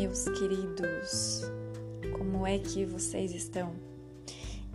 [0.00, 1.42] meus queridos!
[2.16, 3.74] Como é que vocês estão?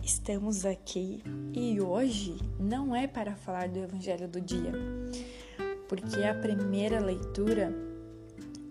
[0.00, 1.20] Estamos aqui
[1.52, 4.72] e hoje não é para falar do Evangelho do dia,
[5.88, 7.74] porque a primeira leitura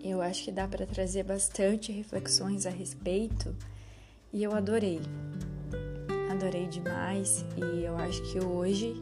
[0.02, 3.54] eu acho que dá para trazer bastante reflexões a respeito
[4.32, 5.00] e eu adorei.
[6.30, 8.94] Adorei demais e eu acho que hoje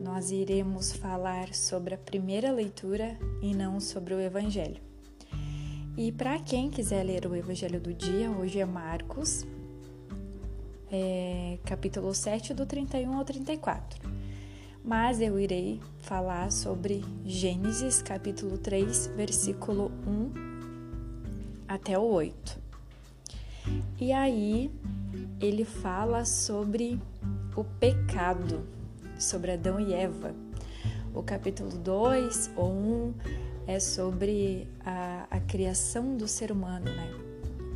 [0.00, 4.87] nós iremos falar sobre a primeira leitura e não sobre o Evangelho.
[5.98, 9.44] E para quem quiser ler o Evangelho do dia, hoje é Marcos,
[10.92, 14.00] é, capítulo 7, do 31 ao 34.
[14.84, 20.30] Mas eu irei falar sobre Gênesis, capítulo 3, versículo 1
[21.66, 22.56] até o 8.
[24.00, 24.70] E aí
[25.40, 27.00] ele fala sobre
[27.56, 28.64] o pecado,
[29.18, 30.32] sobre Adão e Eva.
[31.12, 33.14] O capítulo 2 ou 1
[33.68, 37.12] é sobre a, a criação do ser humano, né?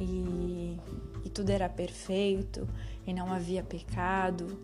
[0.00, 0.80] E,
[1.22, 2.66] e tudo era perfeito
[3.06, 4.58] e não havia pecado,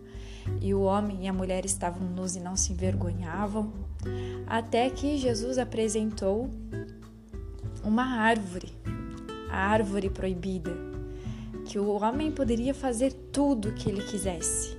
[0.59, 3.71] e o homem e a mulher estavam nus e não se envergonhavam,
[4.47, 6.49] até que Jesus apresentou
[7.83, 8.73] uma árvore,
[9.51, 10.75] a árvore proibida,
[11.65, 14.75] que o homem poderia fazer tudo o que ele quisesse.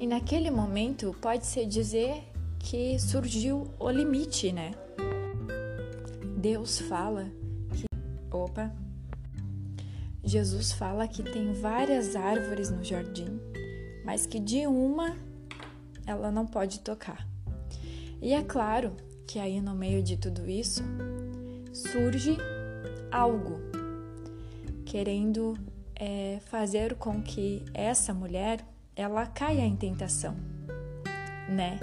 [0.00, 2.24] E naquele momento pode-se dizer
[2.58, 4.72] que surgiu o limite, né?
[6.36, 7.30] Deus fala
[7.74, 7.84] que.
[8.30, 8.72] Opa!
[10.22, 13.40] Jesus fala que tem várias árvores no jardim,
[14.04, 15.16] mas que de uma
[16.06, 17.26] ela não pode tocar.
[18.20, 18.94] E é claro
[19.26, 20.82] que aí no meio de tudo isso
[21.72, 22.36] surge
[23.10, 23.60] algo
[24.84, 25.56] querendo
[25.94, 28.64] é, fazer com que essa mulher
[28.96, 30.34] ela caia em tentação,
[31.48, 31.78] né?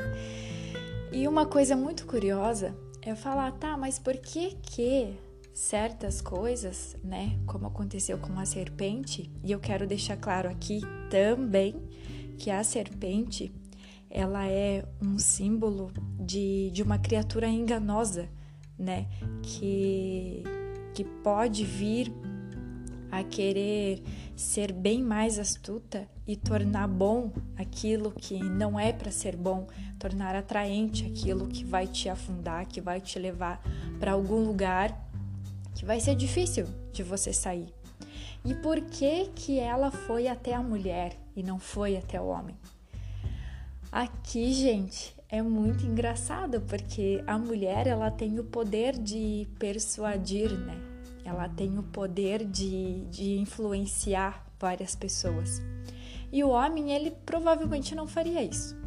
[1.11, 5.15] E uma coisa muito curiosa é falar, tá, mas por que que
[5.53, 11.81] certas coisas, né, como aconteceu com a serpente, e eu quero deixar claro aqui também
[12.37, 13.53] que a serpente,
[14.09, 18.27] ela é um símbolo de, de uma criatura enganosa,
[18.77, 19.07] né,
[19.41, 20.43] que,
[20.93, 22.11] que pode vir
[23.19, 24.03] a querer
[24.35, 29.67] ser bem mais astuta e tornar bom aquilo que não é para ser bom,
[29.97, 33.61] tornar atraente aquilo que vai te afundar, que vai te levar
[33.99, 35.05] para algum lugar
[35.75, 37.73] que vai ser difícil de você sair.
[38.43, 42.55] E por que que ela foi até a mulher e não foi até o homem?
[43.91, 50.75] Aqui, gente, é muito engraçado porque a mulher ela tem o poder de persuadir, né?
[51.25, 55.59] Ela tem o poder de, de influenciar várias pessoas.
[56.31, 58.77] E o homem, ele provavelmente não faria isso.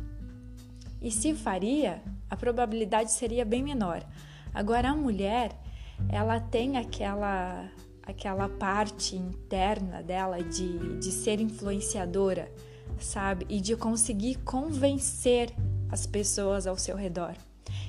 [1.02, 2.00] E se faria,
[2.30, 4.06] a probabilidade seria bem menor.
[4.54, 5.52] Agora, a mulher,
[6.08, 7.68] ela tem aquela,
[8.04, 12.52] aquela parte interna dela de, de ser influenciadora,
[13.00, 13.46] sabe?
[13.48, 15.52] E de conseguir convencer
[15.90, 17.34] as pessoas ao seu redor.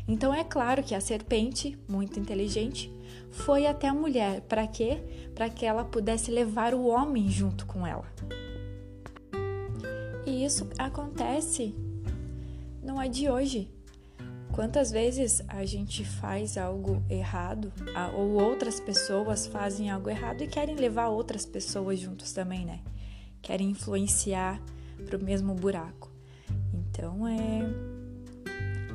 [0.07, 2.91] Então é claro que a serpente, muito inteligente,
[3.29, 4.41] foi até a mulher.
[4.41, 5.01] Para quê?
[5.35, 8.05] Para que ela pudesse levar o homem junto com ela.
[10.25, 11.75] E isso acontece
[12.83, 13.71] não é de hoje.
[14.51, 17.71] Quantas vezes a gente faz algo errado
[18.15, 22.79] ou outras pessoas fazem algo errado e querem levar outras pessoas juntos também, né?
[23.41, 24.61] Querem influenciar
[25.05, 26.11] para o mesmo buraco.
[26.73, 27.61] Então é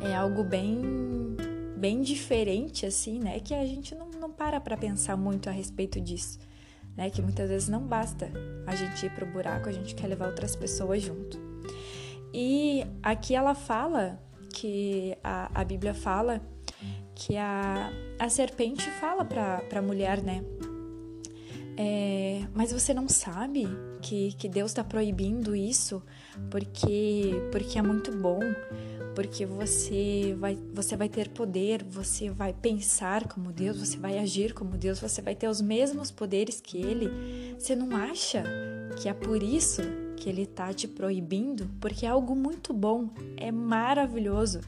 [0.06, 1.33] é algo bem
[1.76, 3.40] bem diferente assim, né?
[3.40, 6.38] Que a gente não, não para para pensar muito a respeito disso,
[6.96, 7.10] né?
[7.10, 8.30] Que muitas vezes não basta
[8.66, 11.38] a gente ir pro buraco, a gente quer levar outras pessoas junto.
[12.32, 14.20] E aqui ela fala
[14.52, 16.40] que a, a Bíblia fala
[17.14, 20.44] que a, a serpente fala para a mulher, né?
[21.76, 23.66] É, mas você não sabe
[24.02, 26.02] que, que Deus está proibindo isso
[26.50, 28.40] porque, porque é muito bom,
[29.14, 34.52] porque você vai, você vai ter poder, você vai pensar como Deus, você vai agir
[34.52, 37.54] como Deus, você vai ter os mesmos poderes que Ele.
[37.58, 38.42] Você não acha
[39.00, 39.82] que é por isso
[40.16, 41.70] que Ele está te proibindo?
[41.80, 44.60] Porque é algo muito bom, é maravilhoso,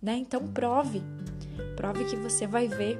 [0.00, 0.16] né?
[0.16, 1.02] Então prove,
[1.76, 2.98] prove que você vai ver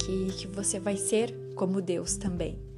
[0.00, 2.69] que, que você vai ser como Deus também.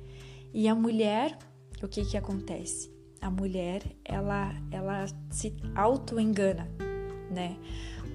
[0.52, 1.38] E a mulher,
[1.82, 2.92] o que que acontece?
[3.20, 6.68] A mulher, ela, ela se auto-engana
[7.32, 7.56] né?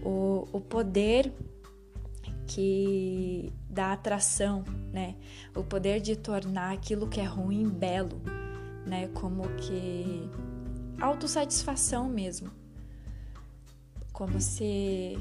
[0.03, 1.33] O, o poder
[2.45, 4.63] que dá atração,
[4.93, 5.15] né?
[5.55, 8.21] O poder de tornar aquilo que é ruim belo,
[8.85, 9.07] né?
[9.09, 10.29] Como que
[11.01, 12.49] autossatisfação mesmo.
[14.13, 15.15] como se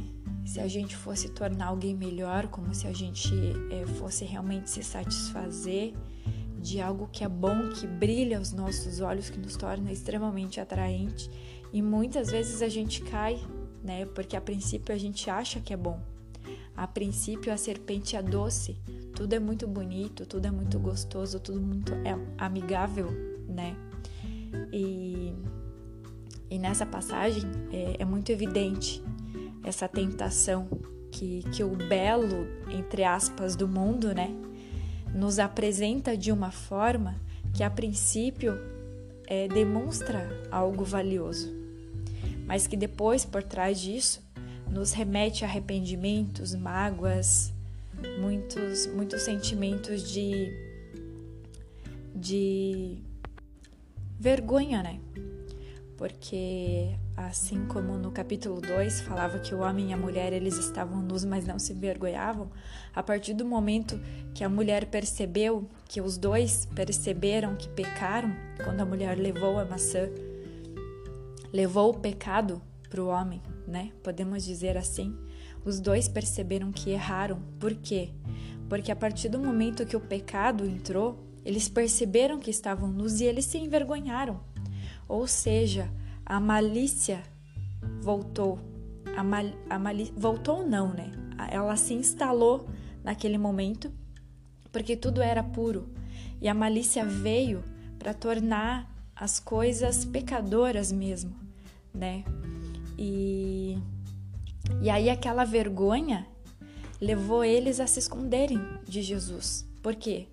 [0.45, 3.35] se a gente fosse tornar alguém melhor, como se a gente
[3.71, 5.93] é, fosse realmente se satisfazer
[6.61, 11.31] de algo que é bom, que brilha aos nossos olhos, que nos torna extremamente atraente.
[11.73, 13.39] E muitas vezes a gente cai,
[13.83, 14.07] né?
[14.07, 16.01] Porque a princípio a gente acha que é bom.
[16.77, 18.77] A princípio a serpente é doce,
[19.15, 23.09] tudo é muito bonito, tudo é muito gostoso, tudo muito é amigável,
[23.49, 23.75] né?
[24.73, 25.35] E,
[26.51, 29.03] e nessa passagem é, é muito evidente
[29.65, 30.69] essa tentação
[31.11, 34.35] que, que o belo, entre aspas, do mundo, né,
[35.17, 37.17] nos apresenta de uma forma
[37.55, 38.55] que a princípio
[39.27, 41.53] é, demonstra algo valioso,
[42.47, 44.23] mas que depois, por trás disso,
[44.71, 47.53] nos remete a arrependimentos, mágoas,
[48.21, 50.53] muitos, muitos sentimentos de,
[52.15, 52.99] de
[54.21, 55.01] vergonha, né?
[55.97, 61.01] Porque assim como no capítulo 2 falava que o homem e a mulher eles estavam
[61.01, 62.51] nus, mas não se envergonhavam,
[62.95, 63.99] a partir do momento
[64.35, 69.65] que a mulher percebeu, que os dois perceberam que pecaram, quando a mulher levou a
[69.65, 70.11] maçã,
[71.53, 72.61] levou o pecado
[72.91, 73.93] para o homem, né?
[74.03, 75.17] Podemos dizer assim.
[75.65, 77.41] Os dois perceberam que erraram.
[77.59, 78.11] Por quê?
[78.69, 83.25] Porque a partir do momento que o pecado entrou, eles perceberam que estavam nus e
[83.25, 84.41] eles se envergonharam.
[85.09, 85.91] Ou seja,
[86.27, 87.23] a malícia
[88.03, 88.59] voltou.
[89.17, 91.13] A, mal, a mali, voltou não, né?
[91.51, 92.69] Ela se instalou
[93.05, 93.91] naquele momento
[94.73, 95.89] porque tudo era puro.
[96.43, 97.65] E a malícia veio
[97.99, 101.35] para tornar as coisas pecadoras mesmo,
[101.95, 102.25] né?
[102.99, 103.79] E,
[104.83, 106.27] e aí aquela vergonha
[107.01, 109.67] levou eles a se esconderem de Jesus.
[109.83, 110.27] Por quê?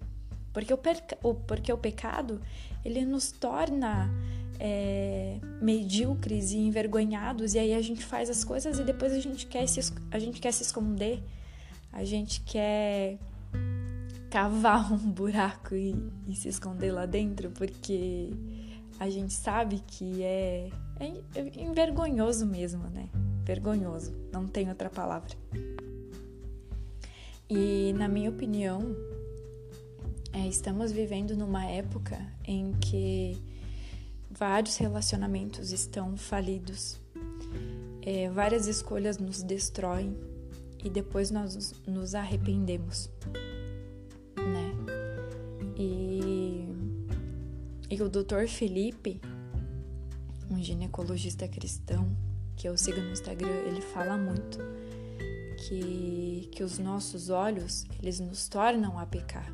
[0.52, 2.42] Porque o, porque o pecado
[2.84, 4.10] ele nos torna
[4.66, 9.46] é, medíocres e envergonhados, e aí a gente faz as coisas e depois a gente
[9.46, 11.22] quer se, a gente quer se esconder,
[11.92, 13.20] a gente quer
[14.30, 15.94] cavar um buraco e,
[16.30, 18.30] e se esconder lá dentro, porque
[18.98, 23.10] a gente sabe que é, é, é envergonhoso mesmo, né?
[23.44, 25.36] Vergonhoso, não tem outra palavra.
[27.50, 28.96] E na minha opinião,
[30.32, 33.38] é, estamos vivendo numa época em que
[34.38, 37.00] vários relacionamentos estão falidos,
[38.02, 40.18] é, várias escolhas nos destroem
[40.84, 43.10] e depois nós nos arrependemos,
[44.36, 44.74] né?
[45.78, 46.68] E,
[47.90, 48.48] e o Dr.
[48.48, 49.22] Felipe,
[50.50, 52.16] um ginecologista cristão
[52.56, 54.60] que eu sigo no Instagram, ele fala muito
[55.58, 59.52] que, que os nossos olhos eles nos tornam a pecar.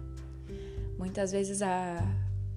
[0.98, 2.00] Muitas vezes a,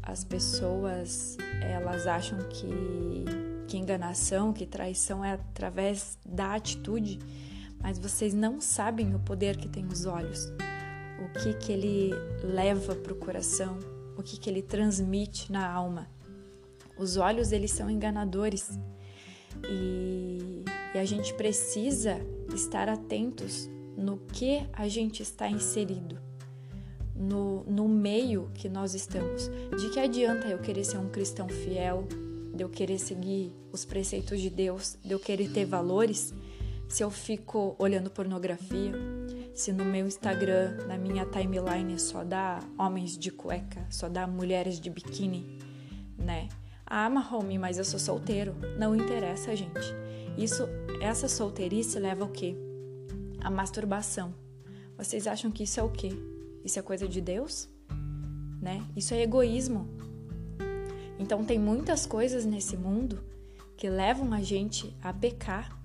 [0.03, 3.25] as pessoas elas acham que,
[3.69, 7.19] que enganação, que traição é através da atitude,
[7.81, 10.53] mas vocês não sabem o poder que tem os olhos,
[11.25, 12.11] o que que ele
[12.43, 13.79] leva para o coração,
[14.17, 16.09] o que que ele transmite na alma.
[16.99, 18.79] Os olhos eles são enganadores
[19.69, 20.65] e,
[20.95, 22.21] e a gente precisa
[22.55, 26.32] estar atentos no que a gente está inserido
[27.15, 29.51] no, no meio que nós estamos.
[29.79, 32.07] De que adianta eu querer ser um cristão fiel,
[32.55, 36.35] de eu querer seguir os preceitos de Deus, de eu querer ter valores,
[36.89, 38.93] se eu fico olhando pornografia,
[39.55, 44.79] se no meu Instagram, na minha timeline só dá homens de cueca, só dá mulheres
[44.79, 45.59] de biquíni,
[46.19, 46.49] né?
[46.87, 48.55] Ah, Mahome, mas eu sou solteiro.
[48.79, 49.95] Não interessa, gente.
[50.37, 50.69] Isso,
[51.01, 52.55] essa solteirice leva o quê?
[53.41, 54.35] A masturbação.
[54.97, 56.11] Vocês acham que isso é o quê?
[56.65, 57.69] Isso é coisa de Deus?
[58.61, 58.85] Né?
[58.97, 59.89] Isso é egoísmo.
[61.19, 63.23] Então tem muitas coisas nesse mundo
[63.77, 65.77] que levam a gente a pecar.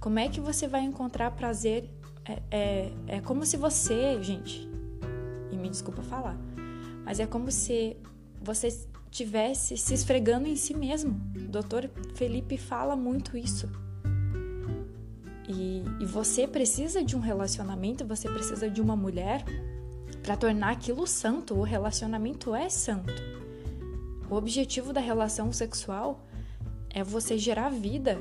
[0.00, 1.90] Como é que você vai encontrar prazer?
[2.24, 4.68] É, é, é como se você, gente,
[5.50, 6.36] e me desculpa falar,
[7.04, 7.96] mas é como se
[8.42, 8.68] você
[9.10, 11.20] estivesse se esfregando em si mesmo.
[11.36, 13.68] O doutor Felipe fala muito isso.
[15.48, 19.44] E, e você precisa de um relacionamento, você precisa de uma mulher
[20.26, 21.54] para tornar aquilo santo.
[21.54, 23.14] O relacionamento é santo.
[24.28, 26.26] O objetivo da relação sexual
[26.90, 28.18] é você gerar vida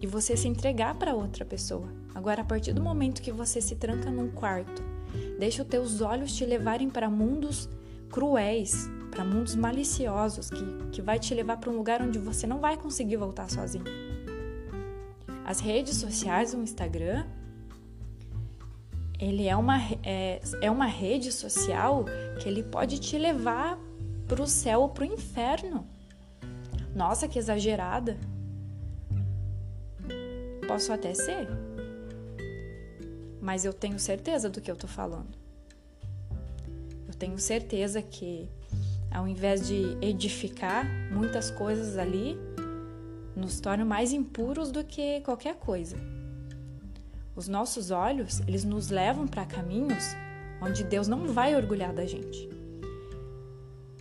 [0.00, 1.92] e você se entregar para outra pessoa.
[2.14, 4.82] Agora, a partir do momento que você se tranca num quarto,
[5.38, 7.68] deixa os teus olhos te levarem para mundos
[8.10, 12.60] cruéis, para mundos maliciosos, que, que vai te levar para um lugar onde você não
[12.60, 13.84] vai conseguir voltar sozinho.
[15.44, 17.26] As redes sociais, o Instagram,
[19.24, 22.04] ele é uma, é, é uma rede social
[22.40, 23.78] que ele pode te levar
[24.26, 25.86] para o céu ou para o inferno.
[26.94, 28.18] Nossa, que exagerada!
[30.66, 31.48] posso até ser.
[33.40, 35.36] Mas eu tenho certeza do que eu tô falando.
[37.06, 38.48] Eu tenho certeza que
[39.10, 42.38] ao invés de edificar muitas coisas ali,
[43.36, 45.96] nos torna mais impuros do que qualquer coisa.
[47.34, 50.04] Os nossos olhos, eles nos levam para caminhos
[50.60, 52.48] onde Deus não vai orgulhar da gente.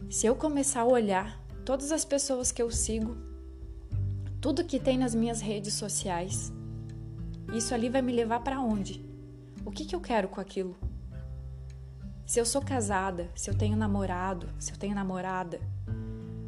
[0.09, 3.15] Se eu começar a olhar todas as pessoas que eu sigo,
[4.41, 6.51] tudo que tem nas minhas redes sociais,
[7.53, 9.03] isso ali vai me levar para onde?
[9.65, 10.75] O que, que eu quero com aquilo?
[12.25, 15.59] Se eu sou casada, se eu tenho namorado, se eu tenho namorada,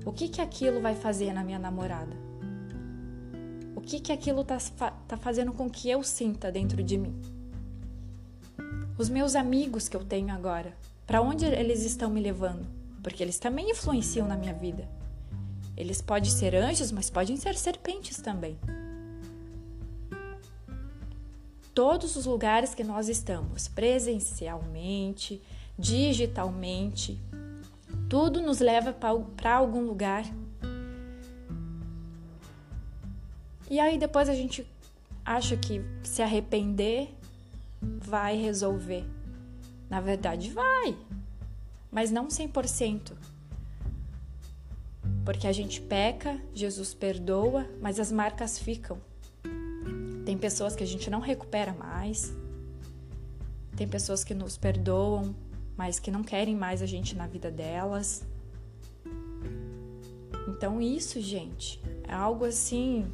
[0.05, 2.15] o que que aquilo vai fazer na minha namorada?
[3.85, 4.57] Que que aquilo tá,
[5.07, 7.13] tá fazendo com que eu sinta dentro de mim?
[8.97, 10.75] Os meus amigos que eu tenho agora,
[11.05, 12.67] para onde eles estão me levando?
[13.01, 14.87] Porque eles também influenciam na minha vida.
[15.75, 18.57] Eles podem ser anjos, mas podem ser serpentes também.
[21.73, 25.41] Todos os lugares que nós estamos, presencialmente,
[25.77, 27.19] digitalmente,
[28.07, 30.23] tudo nos leva para algum lugar.
[33.74, 34.68] E aí depois a gente
[35.25, 37.10] acha que se arrepender
[37.82, 39.03] vai resolver.
[39.89, 40.96] Na verdade, vai,
[41.92, 43.13] mas não 100%.
[45.25, 49.01] Porque a gente peca, Jesus perdoa, mas as marcas ficam.
[50.24, 52.32] Tem pessoas que a gente não recupera mais.
[53.75, 55.36] Tem pessoas que nos perdoam,
[55.75, 58.24] mas que não querem mais a gente na vida delas.
[60.48, 63.12] Então, isso, gente, é algo assim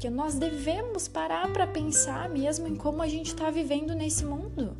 [0.00, 4.74] que nós devemos parar para pensar mesmo em como a gente está vivendo nesse mundo.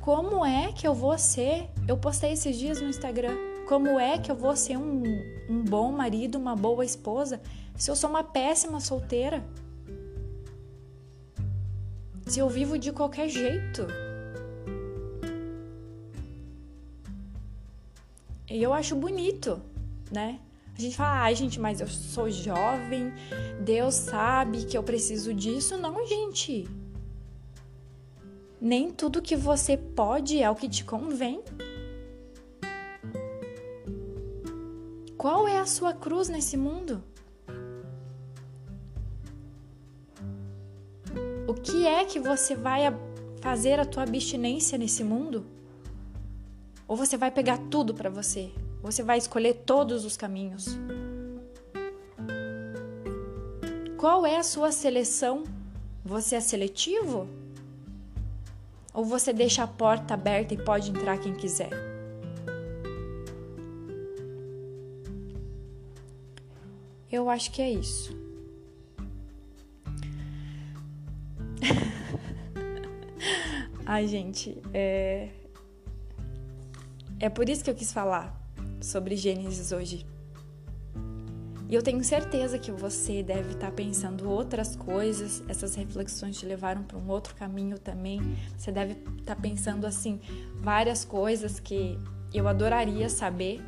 [0.00, 1.68] Como é que eu vou ser?
[1.88, 3.36] Eu postei esses dias no Instagram.
[3.66, 5.02] Como é que eu vou ser um,
[5.50, 7.40] um bom marido, uma boa esposa,
[7.76, 9.44] se eu sou uma péssima solteira?
[12.28, 13.88] Se eu vivo de qualquer jeito?
[18.48, 19.60] E eu acho bonito,
[20.12, 20.38] né?
[20.78, 23.12] A gente fala, ai, ah, gente, mas eu sou jovem,
[23.60, 25.76] Deus sabe que eu preciso disso.
[25.76, 26.68] Não, gente.
[28.60, 31.42] Nem tudo que você pode é o que te convém.
[35.16, 37.02] Qual é a sua cruz nesse mundo?
[41.48, 42.82] O que é que você vai
[43.40, 45.44] fazer a tua abstinência nesse mundo?
[46.86, 48.52] Ou você vai pegar tudo para você?
[48.82, 50.78] Você vai escolher todos os caminhos.
[53.96, 55.42] Qual é a sua seleção?
[56.04, 57.28] Você é seletivo?
[58.94, 61.70] Ou você deixa a porta aberta e pode entrar quem quiser?
[67.10, 68.16] Eu acho que é isso.
[73.84, 75.30] Ai, gente, é...
[77.18, 78.38] é por isso que eu quis falar
[78.80, 80.06] sobre Gênesis hoje.
[81.68, 86.82] E eu tenho certeza que você deve estar pensando outras coisas, essas reflexões te levaram
[86.82, 88.20] para um outro caminho também.
[88.56, 90.18] Você deve estar pensando assim
[90.54, 91.98] várias coisas que
[92.32, 93.60] eu adoraria saber.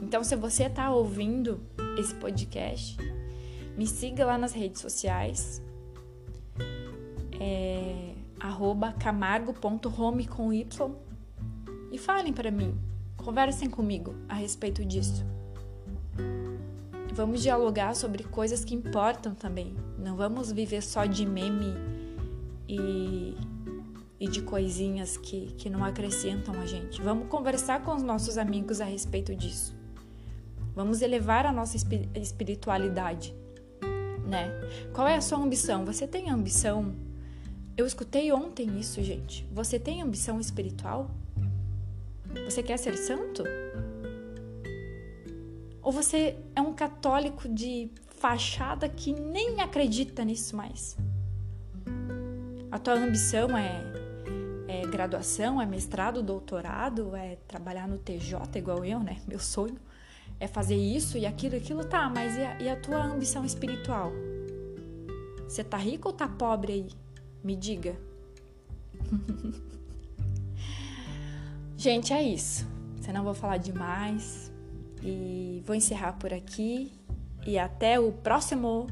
[0.00, 1.60] Então, se você está ouvindo
[1.98, 2.96] esse podcast,
[3.76, 5.62] me siga lá nas redes sociais,
[7.38, 8.14] é,
[8.98, 10.90] camargo.home com Y
[11.92, 12.87] e falem para mim
[13.28, 15.22] Conversem comigo a respeito disso.
[17.12, 19.76] Vamos dialogar sobre coisas que importam também.
[19.98, 21.74] Não vamos viver só de meme
[22.66, 23.36] e,
[24.18, 27.02] e de coisinhas que, que não acrescentam a gente.
[27.02, 29.76] Vamos conversar com os nossos amigos a respeito disso.
[30.74, 31.76] Vamos elevar a nossa
[32.14, 33.34] espiritualidade,
[34.26, 34.50] né?
[34.94, 35.84] Qual é a sua ambição?
[35.84, 36.94] Você tem ambição?
[37.76, 39.46] Eu escutei ontem isso, gente.
[39.52, 41.10] Você tem ambição espiritual?
[42.44, 43.44] Você quer ser santo?
[45.82, 50.96] Ou você é um católico de fachada que nem acredita nisso mais?
[52.70, 53.82] A tua ambição é,
[54.68, 59.18] é graduação, é mestrado, doutorado, é trabalhar no TJ igual eu, né?
[59.26, 59.78] Meu sonho
[60.40, 64.12] é fazer isso e aquilo, aquilo, tá, mas e a, e a tua ambição espiritual?
[65.48, 66.88] Você tá rico ou tá pobre aí?
[67.42, 67.96] Me diga.
[71.78, 72.66] Gente, é isso.
[73.00, 74.52] Senão vou falar demais.
[75.00, 76.92] E vou encerrar por aqui.
[77.46, 78.88] E até o próximo